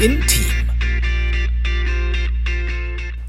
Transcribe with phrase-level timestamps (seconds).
[0.00, 0.44] Intim.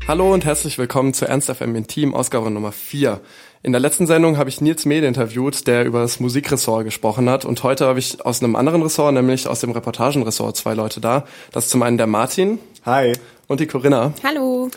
[0.08, 3.20] Hallo und herzlich willkommen zu Ernst FM Intim, Ausgabe Nummer 4.
[3.64, 7.44] In der letzten Sendung habe ich Nils Mede interviewt, der über das Musikressort gesprochen hat.
[7.44, 11.26] Und heute habe ich aus einem anderen Ressort, nämlich aus dem Reportagenressort, zwei Leute da.
[11.52, 12.60] Das ist zum einen der Martin.
[12.86, 13.14] Hi.
[13.48, 14.14] Und die Corinna.
[14.24, 14.70] Hallo.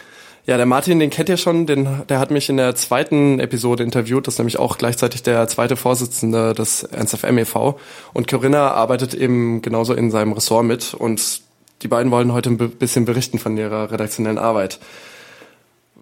[0.47, 3.85] Ja, der Martin, den kennt ihr schon, den, der hat mich in der zweiten Episode
[3.85, 7.79] interviewt, das ist nämlich auch gleichzeitig der zweite Vorsitzende des NSFM e.V.
[8.15, 11.43] Und Corinna arbeitet eben genauso in seinem Ressort mit und
[11.83, 14.79] die beiden wollen heute ein bisschen berichten von ihrer redaktionellen Arbeit.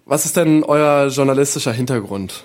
[0.05, 2.43] Was ist denn euer journalistischer Hintergrund?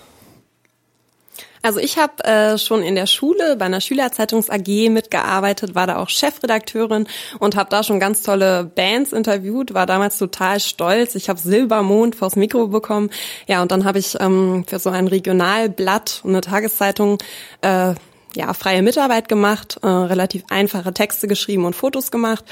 [1.66, 5.96] Also ich habe äh, schon in der Schule bei einer Schülerzeitungs AG mitgearbeitet, war da
[5.96, 7.08] auch Chefredakteurin
[7.40, 11.16] und habe da schon ganz tolle Bands interviewt, war damals total stolz.
[11.16, 13.10] Ich habe Silbermond vors Mikro bekommen.
[13.48, 17.18] Ja, und dann habe ich ähm, für so ein Regionalblatt und eine Tageszeitung
[17.62, 17.94] äh,
[18.36, 22.44] ja freie Mitarbeit gemacht, äh, relativ einfache Texte geschrieben und Fotos gemacht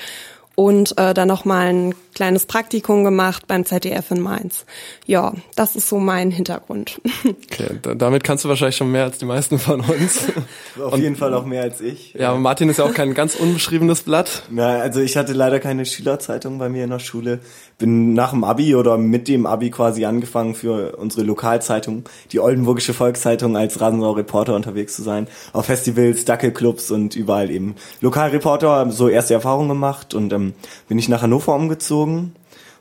[0.54, 4.64] und äh, dann noch mal ein kleines Praktikum gemacht beim ZDF in Mainz.
[5.06, 7.00] Ja, das ist so mein Hintergrund.
[7.54, 10.26] Okay, damit kannst du wahrscheinlich schon mehr als die meisten von uns.
[10.80, 12.14] Auf und, jeden Fall auch mehr als ich.
[12.14, 14.42] Ja, Martin ist ja auch kein ganz unbeschriebenes Blatt.
[14.50, 17.40] Na, also ich hatte leider keine Schülerzeitung bei mir in der Schule.
[17.78, 22.94] Bin nach dem Abi oder mit dem Abi quasi angefangen für unsere Lokalzeitung, die Oldenburgische
[22.94, 25.28] Volkszeitung als Rasensauer Reporter unterwegs zu sein.
[25.52, 27.76] Auf Festivals, Dackelclubs und überall eben.
[28.00, 30.54] Lokalreporter, so erste Erfahrungen gemacht und ähm,
[30.88, 32.03] bin ich nach Hannover umgezogen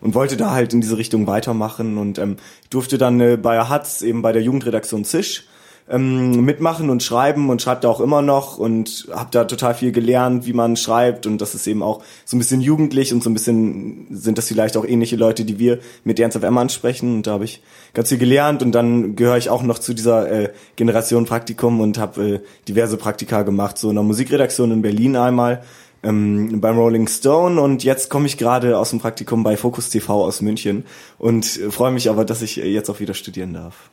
[0.02, 2.36] und wollte da halt in diese Richtung weitermachen und ähm,
[2.70, 5.46] durfte dann äh, bei Hatz eben bei der Jugendredaktion Zisch
[5.90, 9.92] ähm, mitmachen und schreiben und schreibt da auch immer noch und habe da total viel
[9.92, 13.30] gelernt, wie man schreibt und das ist eben auch so ein bisschen jugendlich und so
[13.30, 17.28] ein bisschen sind das vielleicht auch ähnliche Leute, die wir mit Ernst FM ansprechen und
[17.28, 17.62] da habe ich
[17.94, 21.98] ganz viel gelernt und dann gehöre ich auch noch zu dieser äh, Generation Praktikum und
[21.98, 25.64] habe äh, diverse Praktika gemacht, so in der Musikredaktion in Berlin einmal
[26.04, 30.24] ähm, beim Rolling Stone und jetzt komme ich gerade aus dem Praktikum bei Focus TV
[30.24, 30.86] aus München
[31.18, 33.90] und äh, freue mich aber, dass ich äh, jetzt auch wieder studieren darf.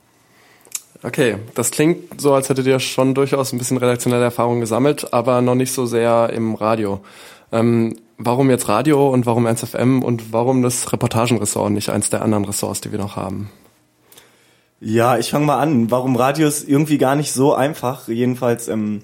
[1.02, 5.40] Okay, das klingt so, als hättet ihr schon durchaus ein bisschen redaktionelle Erfahrung gesammelt, aber
[5.40, 7.00] noch nicht so sehr im Radio.
[7.52, 12.44] Ähm, warum jetzt Radio und warum NSFM und warum das Reportagenressort, nicht eins der anderen
[12.44, 13.50] Ressorts, die wir noch haben?
[14.80, 15.90] Ja, ich fange mal an.
[15.90, 18.08] Warum Radio ist irgendwie gar nicht so einfach.
[18.08, 19.02] Jedenfalls ähm,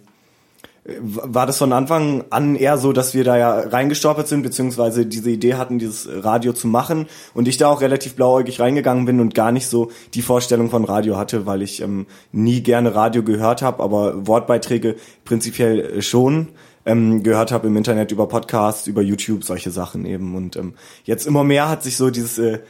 [1.01, 5.31] war das von Anfang an eher so, dass wir da ja reingestolpert sind, beziehungsweise diese
[5.31, 9.35] Idee hatten, dieses Radio zu machen und ich da auch relativ blauäugig reingegangen bin und
[9.35, 13.63] gar nicht so die Vorstellung von Radio hatte, weil ich ähm, nie gerne Radio gehört
[13.63, 16.49] habe, aber Wortbeiträge prinzipiell schon
[16.85, 20.37] ähm, gehört habe im Internet über Podcasts, über YouTube, solche Sachen eben.
[20.37, 20.75] Und ähm,
[21.05, 22.61] jetzt immer mehr hat sich so dieses äh,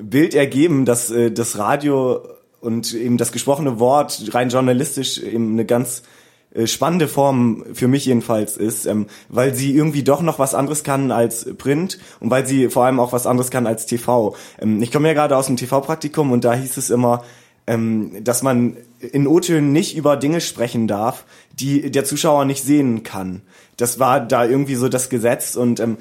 [0.00, 2.20] Bild ergeben, dass äh, das Radio
[2.60, 6.17] und eben das gesprochene Wort rein journalistisch eben eine ganz äh,
[6.64, 11.10] spannende Form für mich jedenfalls ist, ähm, weil sie irgendwie doch noch was anderes kann
[11.10, 14.34] als Print und weil sie vor allem auch was anderes kann als TV.
[14.58, 17.22] Ähm, ich komme ja gerade aus dem TV-Praktikum und da hieß es immer,
[17.66, 23.02] ähm, dass man in O-Tönen nicht über Dinge sprechen darf, die der Zuschauer nicht sehen
[23.02, 23.42] kann.
[23.76, 25.98] Das war da irgendwie so das Gesetz und ähm,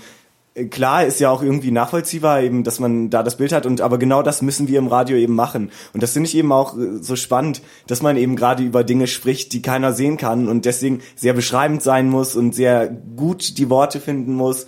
[0.66, 3.98] klar ist ja auch irgendwie nachvollziehbar eben, dass man da das Bild hat und aber
[3.98, 6.98] genau das müssen wir im Radio eben machen und das finde ich eben auch äh,
[7.02, 11.02] so spannend, dass man eben gerade über Dinge spricht, die keiner sehen kann und deswegen
[11.16, 14.68] sehr beschreibend sein muss und sehr gut die Worte finden muss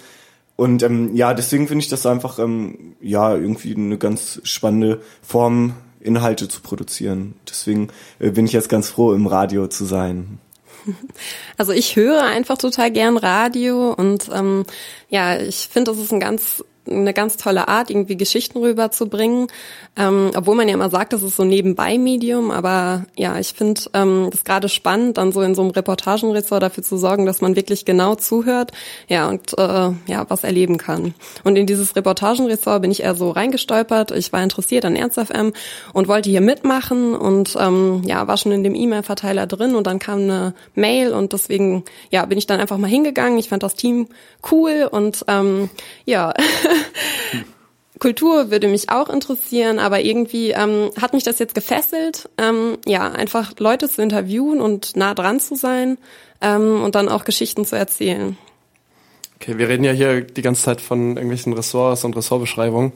[0.55, 5.73] und ähm, ja, deswegen finde ich das einfach ähm, ja irgendwie eine ganz spannende Form
[6.01, 7.35] Inhalte zu produzieren.
[7.47, 7.89] Deswegen
[8.19, 10.39] äh, bin ich jetzt ganz froh im Radio zu sein.
[11.57, 14.65] Also ich höre einfach total gern Radio und ähm,
[15.09, 19.47] ja, ich finde, das ist ein ganz eine ganz tolle Art, irgendwie Geschichten rüberzubringen.
[19.95, 23.81] Ähm, obwohl man ja immer sagt, das ist so nebenbei Medium, aber ja, ich finde
[23.93, 27.55] ähm, das gerade spannend, dann so in so einem Reportagenressort dafür zu sorgen, dass man
[27.55, 28.71] wirklich genau zuhört,
[29.07, 31.13] ja und äh, ja was erleben kann.
[31.43, 34.11] Und in dieses Reportagenressort bin ich eher so reingestolpert.
[34.11, 35.53] Ich war interessiert an Ernst FM
[35.93, 39.99] und wollte hier mitmachen und ähm, ja war schon in dem E-Mail-Verteiler drin und dann
[39.99, 43.37] kam eine Mail und deswegen ja bin ich dann einfach mal hingegangen.
[43.37, 44.07] Ich fand das Team
[44.51, 45.69] cool und ähm,
[46.05, 46.33] ja
[47.99, 53.11] Kultur würde mich auch interessieren, aber irgendwie ähm, hat mich das jetzt gefesselt, ähm, ja,
[53.11, 55.97] einfach Leute zu interviewen und nah dran zu sein
[56.41, 58.37] ähm, und dann auch Geschichten zu erzählen.
[59.35, 62.93] Okay, wir reden ja hier die ganze Zeit von irgendwelchen Ressorts und Ressortbeschreibungen.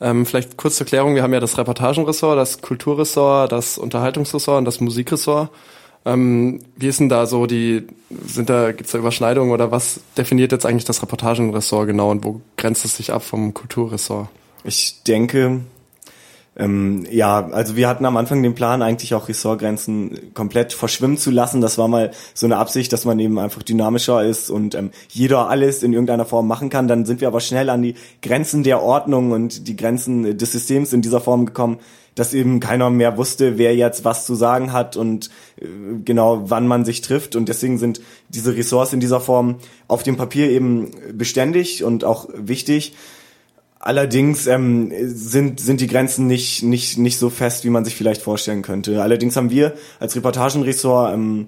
[0.00, 4.64] Ähm, vielleicht kurz zur Klärung, wir haben ja das Reportagenressort, das Kulturressort, das Unterhaltungsressort und
[4.64, 5.50] das Musikressort.
[6.04, 7.86] Ähm, wie ist denn da so die,
[8.26, 12.40] sind da, gibt's da Überschneidungen oder was definiert jetzt eigentlich das Reportagenressort genau und wo
[12.56, 14.28] grenzt es sich ab vom Kulturressort?
[14.64, 15.60] Ich denke,
[16.56, 21.30] Ähm, ja, also wir hatten am Anfang den Plan, eigentlich auch Ressortgrenzen komplett verschwimmen zu
[21.30, 21.60] lassen.
[21.60, 25.48] Das war mal so eine Absicht, dass man eben einfach dynamischer ist und ähm, jeder
[25.48, 26.88] alles in irgendeiner Form machen kann.
[26.88, 30.92] Dann sind wir aber schnell an die Grenzen der Ordnung und die Grenzen des Systems
[30.92, 31.78] in dieser Form gekommen,
[32.20, 35.66] dass eben keiner mehr wusste, wer jetzt was zu sagen hat und äh,
[36.04, 37.34] genau wann man sich trifft.
[37.34, 39.56] Und deswegen sind diese Ressorts in dieser Form
[39.88, 42.94] auf dem Papier eben beständig und auch wichtig.
[43.78, 48.20] Allerdings ähm, sind, sind die Grenzen nicht, nicht, nicht so fest, wie man sich vielleicht
[48.20, 49.02] vorstellen könnte.
[49.02, 51.46] Allerdings haben wir als Reportagenressort ähm,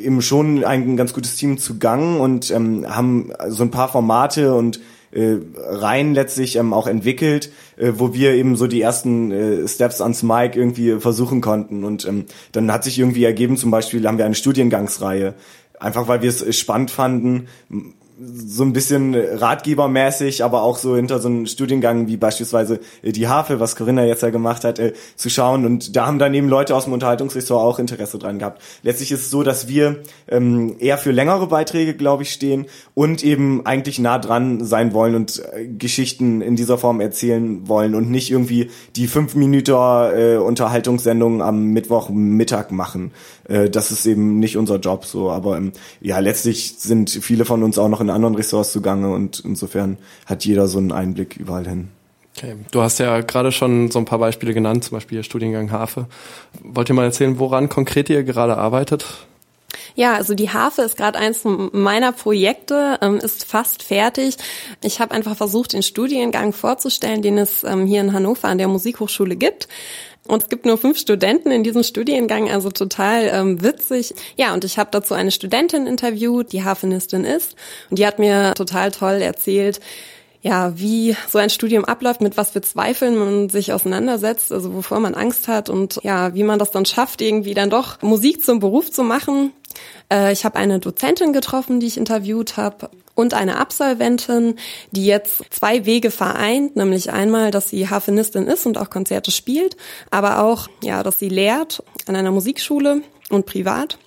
[0.00, 4.78] eben schon ein ganz gutes Team zugangen und ähm, haben so ein paar Formate und
[5.14, 10.00] äh, Reihen letztlich ähm, auch entwickelt, äh, wo wir eben so die ersten äh, Steps
[10.00, 11.84] ans Mic irgendwie versuchen konnten.
[11.84, 15.34] Und ähm, dann hat sich irgendwie ergeben, zum Beispiel haben wir eine Studiengangsreihe,
[15.78, 17.46] einfach weil wir es spannend fanden,
[18.16, 23.26] so ein bisschen ratgebermäßig, aber auch so hinter so einem Studiengang wie beispielsweise äh, die
[23.26, 25.64] Havel, was Corinna jetzt ja gemacht hat, äh, zu schauen.
[25.66, 28.62] Und da haben dann eben Leute aus dem Unterhaltungsressort auch Interesse dran gehabt.
[28.82, 33.24] Letztlich ist es so, dass wir ähm, eher für längere Beiträge, glaube ich, stehen und
[33.24, 38.10] eben eigentlich nah dran sein wollen und äh, Geschichten in dieser Form erzählen wollen und
[38.10, 43.12] nicht irgendwie die fünf Minuten äh, Unterhaltungssendung am Mittwochmittag machen.
[43.48, 45.30] Äh, das ist eben nicht unser Job so.
[45.30, 49.40] Aber ähm, ja, letztlich sind viele von uns auch noch in anderen Ressorts zugange und
[49.40, 51.88] insofern hat jeder so einen Einblick überall hin.
[52.36, 56.06] Okay, du hast ja gerade schon so ein paar Beispiele genannt, zum Beispiel Studiengang Hafe.
[56.64, 59.06] Wollt ihr mal erzählen, woran konkret ihr gerade arbeitet?
[59.94, 64.36] Ja, also die Harfe ist gerade eins meiner Projekte, ähm, ist fast fertig.
[64.82, 68.66] Ich habe einfach versucht, den Studiengang vorzustellen, den es ähm, hier in Hannover an der
[68.66, 69.68] Musikhochschule gibt.
[70.26, 74.14] Und es gibt nur fünf Studenten in diesem Studiengang, also total ähm, witzig.
[74.36, 77.56] Ja, und ich habe dazu eine Studentin interviewt, die Hafenistin ist.
[77.90, 79.80] Und die hat mir total toll erzählt,
[80.44, 85.00] ja, wie so ein Studium abläuft, mit was für Zweifeln man sich auseinandersetzt, also wovor
[85.00, 88.60] man Angst hat und ja, wie man das dann schafft, irgendwie dann doch Musik zum
[88.60, 89.52] Beruf zu machen.
[90.10, 94.56] Äh, ich habe eine Dozentin getroffen, die ich interviewt habe und eine Absolventin,
[94.90, 99.76] die jetzt zwei Wege vereint, nämlich einmal, dass sie Harfenistin ist und auch Konzerte spielt,
[100.10, 103.98] aber auch, ja, dass sie lehrt an einer Musikschule und privat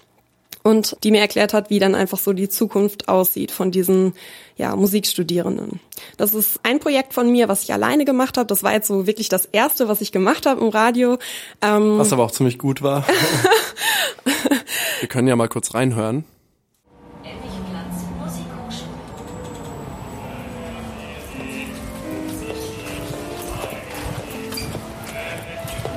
[0.64, 4.14] und die mir erklärt hat, wie dann einfach so die Zukunft aussieht von diesen
[4.56, 5.80] ja, Musikstudierenden.
[6.18, 8.48] Das ist ein Projekt von mir, was ich alleine gemacht habe.
[8.48, 11.20] Das war jetzt so wirklich das erste, was ich gemacht habe im Radio.
[11.62, 13.06] Ähm was aber auch ziemlich gut war.
[15.00, 16.26] Wir können ja mal kurz reinhören.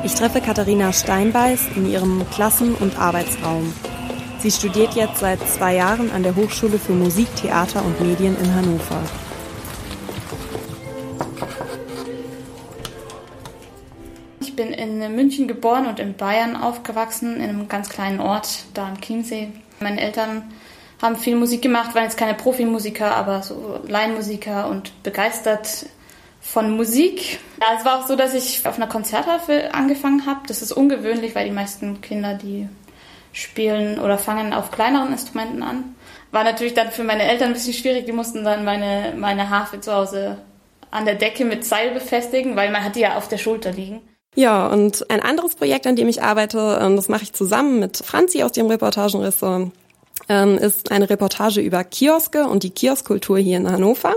[0.02, 3.72] Ich treffe Katharina Steinbeiß in ihrem Klassen- und Arbeitsraum.
[4.40, 8.54] Sie studiert jetzt seit zwei Jahren an der Hochschule für Musik, Theater und Medien in
[8.54, 9.02] Hannover.
[14.40, 18.88] Ich bin in München geboren und in Bayern aufgewachsen, in einem ganz kleinen Ort, da
[18.88, 19.52] am Chiemsee.
[19.78, 20.44] Meine Eltern
[21.02, 25.84] haben viel Musik gemacht, waren jetzt keine Profimusiker, aber so Laienmusiker und begeistert
[26.40, 27.40] von Musik.
[27.60, 30.40] Ja, es war auch so, dass ich auf einer Konzerthafe angefangen habe.
[30.46, 32.66] Das ist ungewöhnlich, weil die meisten Kinder, die
[33.32, 35.94] spielen oder fangen auf kleineren Instrumenten an.
[36.32, 38.06] War natürlich dann für meine Eltern ein bisschen schwierig.
[38.06, 40.38] Die mussten dann meine, meine Harfe zu Hause
[40.90, 44.00] an der Decke mit Seil befestigen, weil man hat die ja auf der Schulter liegen.
[44.36, 47.96] Ja, und ein anderes Projekt, an dem ich arbeite, ähm, das mache ich zusammen mit
[47.98, 49.72] Franzi aus dem Reportagenressort,
[50.28, 54.14] ähm, ist eine Reportage über Kioske und die Kioskkultur hier in Hannover.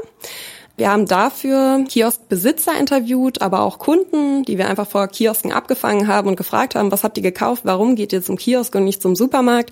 [0.76, 6.28] Wir haben dafür Kioskbesitzer interviewt, aber auch Kunden, die wir einfach vor Kiosken abgefangen haben
[6.28, 9.16] und gefragt haben, was habt ihr gekauft, warum geht ihr zum Kiosk und nicht zum
[9.16, 9.72] Supermarkt?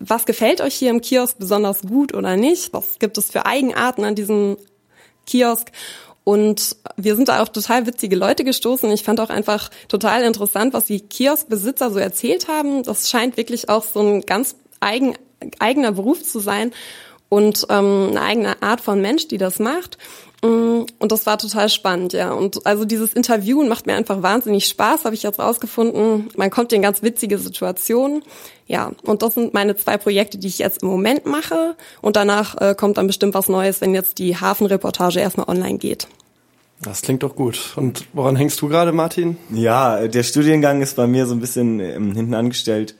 [0.00, 2.72] Was gefällt euch hier im Kiosk besonders gut oder nicht?
[2.72, 4.56] Was gibt es für Eigenarten an diesem
[5.26, 5.70] Kiosk?
[6.24, 8.90] Und wir sind da auf total witzige Leute gestoßen.
[8.90, 12.82] Ich fand auch einfach total interessant, was die Kioskbesitzer so erzählt haben.
[12.82, 15.14] Das scheint wirklich auch so ein ganz eigen,
[15.60, 16.72] eigener Beruf zu sein
[17.28, 19.98] und ähm, eine eigene Art von Mensch, die das macht.
[20.42, 22.32] Mm, und das war total spannend, ja.
[22.32, 26.28] Und also dieses Interviewen macht mir einfach wahnsinnig Spaß, habe ich jetzt rausgefunden.
[26.36, 28.22] Man kommt in ganz witzige Situationen.
[28.66, 31.76] Ja, und das sind meine zwei Projekte, die ich jetzt im Moment mache.
[32.00, 36.06] Und danach äh, kommt dann bestimmt was Neues, wenn jetzt die Hafenreportage erstmal online geht.
[36.82, 37.72] Das klingt doch gut.
[37.76, 39.38] Und woran hängst du gerade, Martin?
[39.50, 42.94] Ja, der Studiengang ist bei mir so ein bisschen ähm, hinten angestellt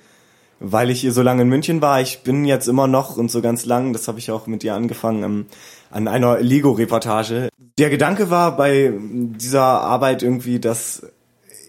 [0.61, 2.01] weil ich so lange in München war.
[2.01, 4.75] Ich bin jetzt immer noch und so ganz lang, das habe ich auch mit dir
[4.75, 5.47] angefangen, ähm,
[5.91, 7.49] an einer Lego-Reportage.
[7.79, 11.03] Der Gedanke war bei dieser Arbeit irgendwie, dass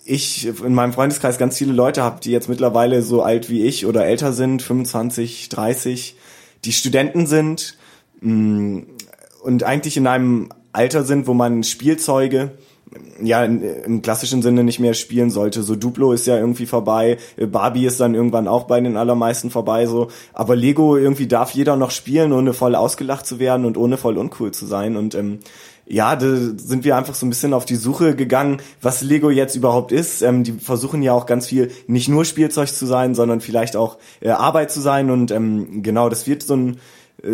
[0.06, 3.86] ich in meinem Freundeskreis ganz viele Leute habe, die jetzt mittlerweile so alt wie ich
[3.86, 6.16] oder älter sind, 25, 30,
[6.64, 7.78] die Studenten sind
[8.22, 8.88] mh, mm,
[9.44, 12.52] und eigentlich in einem Alter sind, wo man Spielzeuge
[13.22, 15.64] ja im klassischen Sinne nicht mehr spielen sollte.
[15.64, 17.18] So Duplo ist ja irgendwie vorbei,
[17.52, 21.76] Barbie ist dann irgendwann auch bei den allermeisten vorbei so, aber Lego irgendwie darf jeder
[21.76, 25.40] noch spielen, ohne voll ausgelacht zu werden und ohne voll uncool zu sein und ähm,
[25.90, 29.56] ja, da sind wir einfach so ein bisschen auf die Suche gegangen, was Lego jetzt
[29.56, 30.22] überhaupt ist.
[30.22, 33.98] Ähm, die versuchen ja auch ganz viel nicht nur Spielzeug zu sein, sondern vielleicht auch
[34.20, 36.78] äh, Arbeit zu sein und ähm, genau, das wird so ein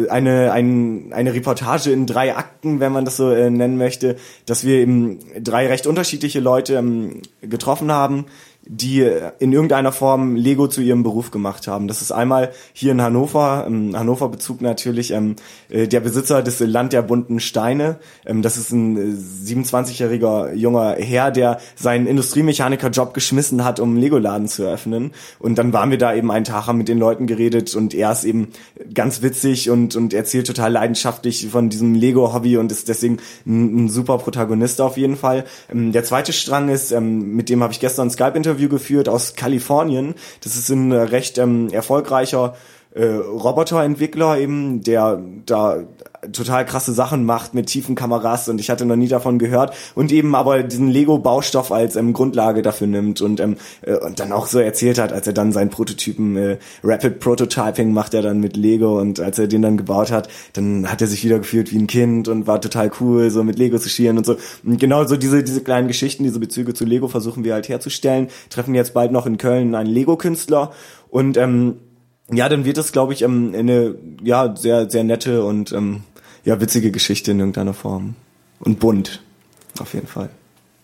[0.09, 4.63] eine, ein, eine Reportage in drei Akten, wenn man das so äh, nennen möchte, dass
[4.63, 8.25] wir eben drei recht unterschiedliche Leute ähm, getroffen haben,
[8.65, 9.05] die
[9.39, 11.89] in irgendeiner Form Lego zu ihrem Beruf gemacht haben.
[11.89, 15.35] Das ist einmal hier in Hannover, ähm, Hannover Bezug natürlich, ähm,
[15.69, 17.97] äh, der Besitzer des Land der bunten Steine.
[18.25, 24.47] Ähm, das ist ein äh, 27-jähriger junger Herr, der seinen Industriemechaniker-Job geschmissen hat, um Lego-Laden
[24.47, 25.11] zu eröffnen.
[25.39, 28.13] Und dann waren wir da eben einen Tag, haben mit den Leuten geredet und er
[28.13, 28.47] ist eben
[28.93, 33.89] ganz witzig und, und erzählt total leidenschaftlich von diesem Lego-Hobby und ist deswegen ein, ein,
[33.89, 35.43] super Protagonist auf jeden Fall.
[35.69, 39.33] Ähm, der zweite Strang ist, ähm, mit dem habe ich gestern Skype-Interview Interview geführt aus
[39.33, 40.13] Kalifornien.
[40.41, 42.55] Das ist ein recht ähm, erfolgreicher
[42.93, 45.83] äh, Roboterentwickler eben, der da
[46.31, 50.11] total krasse Sachen macht mit tiefen Kameras und ich hatte noch nie davon gehört und
[50.11, 54.47] eben aber diesen Lego-Baustoff als ähm, Grundlage dafür nimmt und, ähm, äh, und dann auch
[54.47, 58.55] so erzählt hat, als er dann seinen Prototypen äh, Rapid Prototyping macht er dann mit
[58.55, 61.77] Lego und als er den dann gebaut hat, dann hat er sich wieder gefühlt wie
[61.77, 64.37] ein Kind und war total cool, so mit Lego zu schieren und so.
[64.63, 68.27] Und genau so diese, diese kleinen Geschichten, diese Bezüge zu Lego versuchen wir halt herzustellen,
[68.49, 70.71] treffen jetzt bald noch in Köln einen Lego-Künstler
[71.09, 71.75] und ähm,
[72.31, 76.03] ja, dann wird es, glaube ich, ähm, eine ja sehr sehr nette und ähm,
[76.45, 78.15] ja, witzige Geschichte in irgendeiner Form.
[78.59, 79.21] Und bunt,
[79.79, 80.29] auf jeden Fall.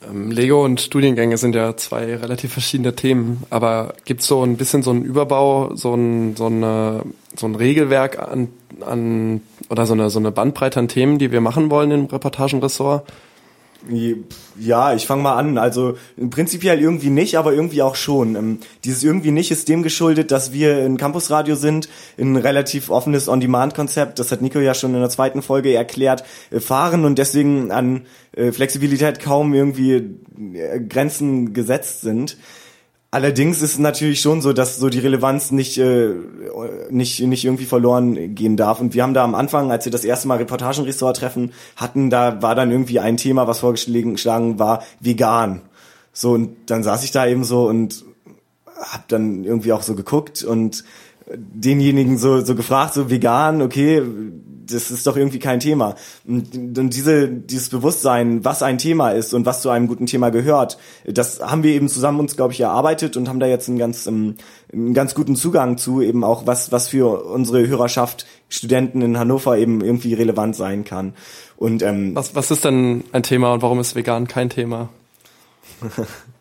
[0.08, 4.84] Ähm, Lego und Studiengänge sind ja zwei relativ verschiedene Themen, aber gibt's so ein bisschen
[4.84, 7.04] so einen Überbau, so ein, so eine,
[7.36, 8.50] so ein Regelwerk an,
[8.82, 13.06] an oder so eine, so eine Bandbreite an Themen, die wir machen wollen im Reportagenressort?
[14.60, 15.58] Ja, ich fange mal an.
[15.58, 15.98] Also
[16.30, 18.36] prinzipiell irgendwie nicht, aber irgendwie auch schon.
[18.36, 23.30] Ähm, dieses irgendwie nicht ist dem geschuldet, dass wir in Campusradio sind, ein relativ offenes
[23.30, 27.72] On-Demand-Konzept, das hat Nico ja schon in der zweiten Folge erklärt, äh, fahren und deswegen
[27.72, 29.94] an äh, Flexibilität kaum irgendwie
[30.54, 32.38] äh, Grenzen gesetzt sind.
[33.12, 36.14] Allerdings ist es natürlich schon so, dass so die Relevanz nicht, äh,
[36.92, 38.80] nicht, nicht irgendwie verloren gehen darf.
[38.80, 42.54] Und wir haben da am Anfang, als wir das erste Mal Reportagenressort-Treffen hatten, da war
[42.54, 45.64] dann irgendwie ein Thema, was vorgeschlagen war, vegan.
[46.14, 48.06] So, und dann saß ich da eben so und
[48.80, 50.84] hab dann irgendwie auch so geguckt und
[51.36, 54.02] denjenigen so, so gefragt, so vegan, okay,
[54.72, 55.96] das ist doch irgendwie kein Thema.
[56.28, 60.30] Und, und diese, dieses Bewusstsein, was ein Thema ist und was zu einem guten Thema
[60.30, 63.78] gehört, das haben wir eben zusammen uns, glaube ich, erarbeitet und haben da jetzt einen
[63.78, 64.36] ganz, ähm,
[64.72, 69.58] einen ganz guten Zugang zu, eben auch was, was für unsere Hörerschaft, Studenten in Hannover
[69.58, 71.14] eben irgendwie relevant sein kann.
[71.58, 74.90] Und ähm, was, was ist denn ein Thema und warum ist vegan kein Thema?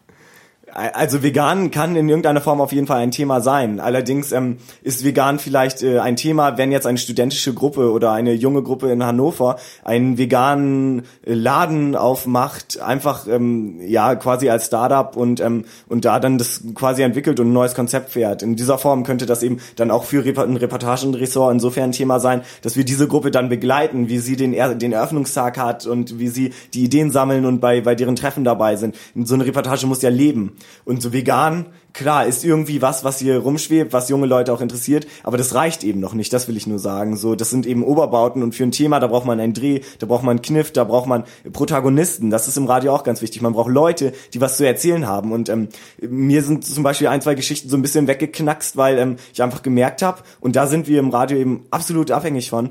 [0.74, 3.80] Also vegan kann in irgendeiner Form auf jeden Fall ein Thema sein.
[3.80, 8.32] Allerdings ähm, ist vegan vielleicht äh, ein Thema, wenn jetzt eine studentische Gruppe oder eine
[8.32, 15.16] junge Gruppe in Hannover einen veganen äh, Laden aufmacht, einfach ähm, ja quasi als Startup
[15.16, 18.42] und ähm, und da dann das quasi entwickelt und ein neues Konzept fährt.
[18.42, 22.42] In dieser Form könnte das eben dann auch für ein Reportagenressort insofern ein Thema sein,
[22.62, 26.28] dass wir diese Gruppe dann begleiten, wie sie den er den Eröffnungstag hat und wie
[26.28, 28.96] sie die Ideen sammeln und bei bei deren Treffen dabei sind.
[29.14, 30.52] So eine Reportage muss ja leben.
[30.84, 35.06] Und so vegan, klar, ist irgendwie was, was hier rumschwebt, was junge Leute auch interessiert,
[35.24, 37.16] aber das reicht eben noch nicht, das will ich nur sagen.
[37.16, 40.06] So, das sind eben Oberbauten und für ein Thema, da braucht man einen Dreh, da
[40.06, 42.30] braucht man einen Kniff, da braucht man Protagonisten.
[42.30, 43.42] Das ist im Radio auch ganz wichtig.
[43.42, 45.32] Man braucht Leute, die was zu erzählen haben.
[45.32, 45.68] Und ähm,
[46.00, 49.62] mir sind zum Beispiel ein, zwei Geschichten so ein bisschen weggeknackst, weil ähm, ich einfach
[49.62, 52.70] gemerkt habe, und da sind wir im Radio eben absolut abhängig von,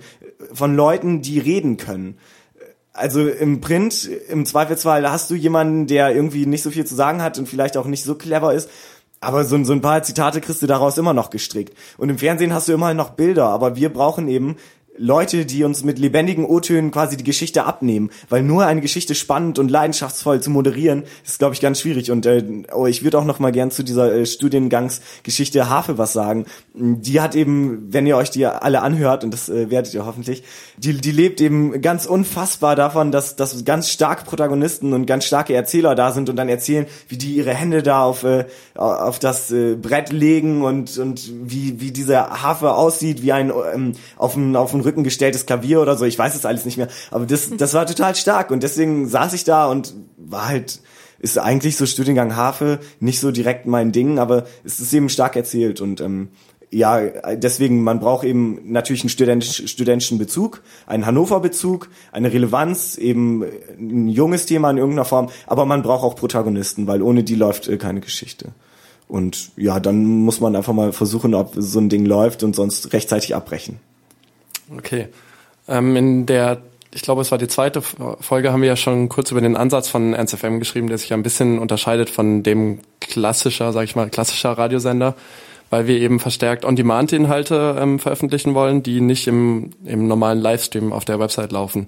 [0.54, 2.18] von Leuten, die reden können
[2.98, 7.22] also im Print, im Zweifelsfall hast du jemanden, der irgendwie nicht so viel zu sagen
[7.22, 8.70] hat und vielleicht auch nicht so clever ist.
[9.20, 11.76] Aber so, so ein paar Zitate kriegst du daraus immer noch gestrickt.
[11.98, 14.58] Und im Fernsehen hast du immer noch Bilder, aber wir brauchen eben
[14.98, 19.60] Leute, die uns mit lebendigen O-Tönen quasi die Geschichte abnehmen, weil nur eine Geschichte spannend
[19.60, 23.26] und leidenschaftsvoll zu moderieren, ist glaube ich ganz schwierig und äh, oh, ich würde auch
[23.26, 26.46] noch mal gern zu dieser äh, Studiengangsgeschichte Hafe was sagen.
[26.74, 30.44] Die hat eben, wenn ihr euch die alle anhört und das äh, werdet ihr hoffentlich,
[30.78, 35.54] die die lebt eben ganz unfassbar davon, dass dass ganz starke Protagonisten und ganz starke
[35.54, 39.52] Erzähler da sind und dann erzählen, wie die ihre Hände da auf äh, auf das
[39.52, 44.56] äh, Brett legen und und wie wie dieser Hafe aussieht, wie ein ähm, auf dem
[44.56, 47.74] auf Rücken gestelltes Klavier oder so, ich weiß es alles nicht mehr, aber das, das
[47.74, 50.82] war total stark und deswegen saß ich da und war halt,
[51.20, 55.36] ist eigentlich so Studiengang Harfe nicht so direkt mein Ding, aber es ist eben stark
[55.36, 56.30] erzählt und ähm,
[56.70, 57.00] ja,
[57.36, 63.46] deswegen, man braucht eben natürlich einen studentisch, studentischen Bezug, einen Hannover-Bezug, eine Relevanz, eben
[63.80, 67.68] ein junges Thema in irgendeiner Form, aber man braucht auch Protagonisten, weil ohne die läuft
[67.68, 68.50] äh, keine Geschichte.
[69.08, 72.92] Und ja, dann muss man einfach mal versuchen, ob so ein Ding läuft und sonst
[72.92, 73.80] rechtzeitig abbrechen.
[74.76, 75.08] Okay.
[75.68, 76.62] Ähm, in der,
[76.94, 79.90] ich glaube, es war die zweite Folge, haben wir ja schon kurz über den Ansatz
[79.90, 84.10] von NSFM geschrieben, der sich ja ein bisschen unterscheidet von dem klassischer, sag ich mal,
[84.10, 85.16] klassischer Radiosender
[85.70, 91.06] weil wir eben verstärkt On-Demand-Inhalte ähm, veröffentlichen wollen, die nicht im, im normalen Livestream auf
[91.06, 91.88] der Website laufen.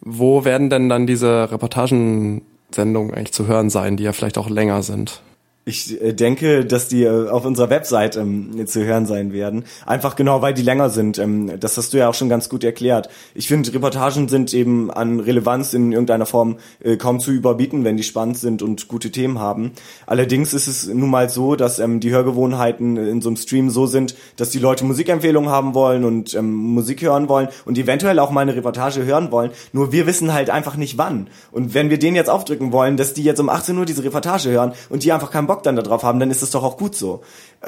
[0.00, 4.82] Wo werden denn dann diese Reportagensendungen eigentlich zu hören sein, die ja vielleicht auch länger
[4.82, 5.22] sind?
[5.68, 9.64] Ich äh, denke, dass die äh, auf unserer Website ähm, zu hören sein werden.
[9.84, 11.18] Einfach genau, weil die länger sind.
[11.18, 13.08] Ähm, das hast du ja auch schon ganz gut erklärt.
[13.34, 17.96] Ich finde, Reportagen sind eben an Relevanz in irgendeiner Form äh, kaum zu überbieten, wenn
[17.96, 19.72] die spannend sind und gute Themen haben.
[20.06, 23.86] Allerdings ist es nun mal so, dass ähm, die Hörgewohnheiten in so einem Stream so
[23.86, 28.30] sind, dass die Leute Musikempfehlungen haben wollen und ähm, Musik hören wollen und eventuell auch
[28.30, 29.50] mal eine Reportage hören wollen.
[29.72, 31.26] Nur wir wissen halt einfach nicht wann.
[31.50, 34.50] Und wenn wir denen jetzt aufdrücken wollen, dass die jetzt um 18 Uhr diese Reportage
[34.50, 36.76] hören und die einfach keinen Bock Bock dann darauf haben, dann ist es doch auch
[36.76, 37.22] gut so.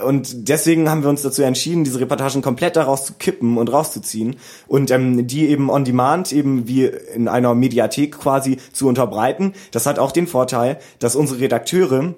[0.04, 4.36] Und deswegen haben wir uns dazu entschieden, diese Reportagen komplett daraus zu kippen und rauszuziehen
[4.66, 9.54] und ähm, die eben on demand, eben wie in einer Mediathek quasi zu unterbreiten.
[9.70, 12.14] Das hat auch den Vorteil, dass unsere Redakteure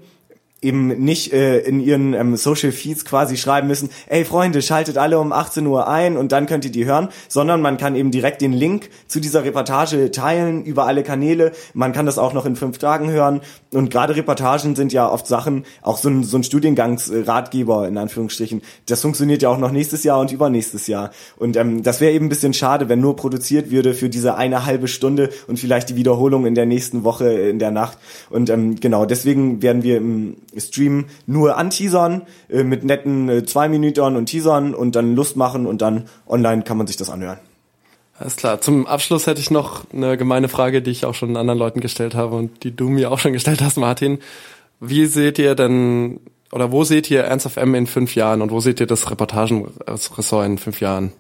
[0.63, 5.19] eben nicht äh, in ihren ähm, Social Feeds quasi schreiben müssen, ey Freunde, schaltet alle
[5.19, 8.43] um 18 Uhr ein und dann könnt ihr die hören, sondern man kann eben direkt
[8.43, 11.53] den Link zu dieser Reportage teilen über alle Kanäle.
[11.73, 13.41] Man kann das auch noch in fünf Tagen hören
[13.73, 18.61] und gerade Reportagen sind ja oft Sachen, auch so ein, so ein Studiengangsratgeber in Anführungsstrichen.
[18.87, 22.27] Das funktioniert ja auch noch nächstes Jahr und übernächstes Jahr und ähm, das wäre eben
[22.27, 25.97] ein bisschen schade, wenn nur produziert würde für diese eine halbe Stunde und vielleicht die
[25.97, 27.97] Wiederholung in der nächsten Woche in der Nacht
[28.29, 33.69] und ähm, genau deswegen werden wir im Stream nur anteasern äh, mit netten äh, zwei
[33.69, 37.39] Minuten und Teasern und dann Lust machen und dann online kann man sich das anhören.
[38.19, 38.61] Alles klar.
[38.61, 42.15] Zum Abschluss hätte ich noch eine gemeine Frage, die ich auch schon anderen Leuten gestellt
[42.15, 44.19] habe und die du mir auch schon gestellt hast, Martin.
[44.79, 46.21] Wie seht ihr denn
[46.53, 50.47] oder wo seht ihr Ernst FM in fünf Jahren und wo seht ihr das Reportagenressort
[50.47, 51.13] in fünf Jahren?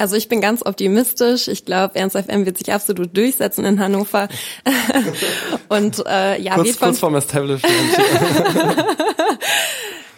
[0.00, 1.46] Also ich bin ganz optimistisch.
[1.46, 4.28] Ich glaube, Ernst FM wird sich absolut durchsetzen in Hannover.
[5.68, 7.74] Und äh, ja, kurz, wird von kurz vorm Establishment.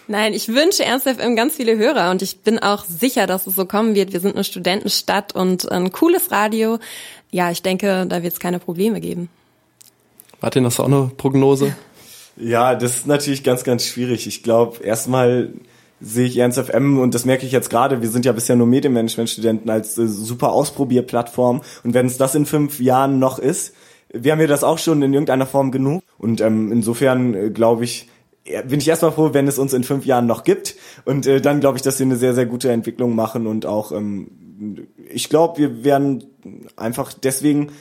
[0.06, 3.56] Nein, ich wünsche Ernst FM ganz viele Hörer und ich bin auch sicher, dass es
[3.56, 4.12] so kommen wird.
[4.12, 6.78] Wir sind eine Studentenstadt und ein cooles Radio.
[7.30, 9.30] Ja, ich denke, da wird es keine Probleme geben.
[10.40, 11.74] Martin, hast du auch eine Prognose?
[12.36, 14.26] Ja, das ist natürlich ganz, ganz schwierig.
[14.26, 15.52] Ich glaube, erstmal
[16.02, 18.66] sehe ich Ernst FM und das merke ich jetzt gerade, wir sind ja bisher nur
[18.66, 21.62] Medienmanagement-Studenten als äh, super Ausprobierplattform.
[21.84, 23.74] Und wenn es das in fünf Jahren noch ist,
[24.12, 26.02] wir haben ja das auch schon in irgendeiner Form genug.
[26.18, 28.08] Und ähm, insofern äh, glaube ich,
[28.66, 30.74] bin ich erstmal froh, wenn es uns in fünf Jahren noch gibt.
[31.04, 33.92] Und äh, dann glaube ich, dass wir eine sehr, sehr gute Entwicklung machen und auch
[33.92, 34.28] ähm,
[35.08, 36.24] ich glaube, wir werden
[36.76, 37.72] einfach deswegen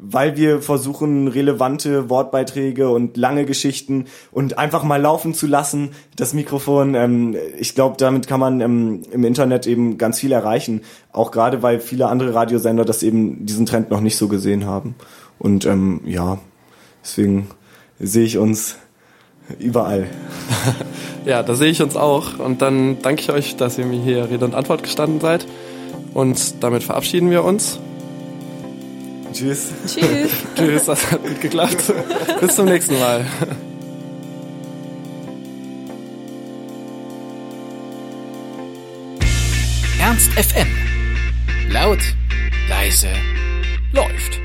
[0.00, 6.34] weil wir versuchen, relevante Wortbeiträge und lange Geschichten und einfach mal laufen zu lassen, das
[6.34, 6.94] Mikrofon.
[6.94, 10.82] Ähm, ich glaube, damit kann man ähm, im Internet eben ganz viel erreichen.
[11.12, 14.94] Auch gerade, weil viele andere Radiosender das eben diesen Trend noch nicht so gesehen haben.
[15.38, 16.38] Und ähm, ja,
[17.02, 17.48] deswegen
[17.98, 18.76] sehe ich uns
[19.58, 20.06] überall.
[21.24, 22.38] ja, da sehe ich uns auch.
[22.38, 25.46] Und dann danke ich euch, dass ihr mir hier Rede und Antwort gestanden seid.
[26.14, 27.78] Und damit verabschieden wir uns.
[29.38, 29.68] Tschüss.
[29.86, 30.32] Tschüss.
[30.56, 31.92] Tschüss, das hat gut geklappt.
[32.40, 33.24] Bis zum nächsten Mal.
[40.00, 40.66] Ernst FM.
[41.70, 42.00] Laut,
[42.68, 43.10] leise,
[43.92, 44.40] läuft.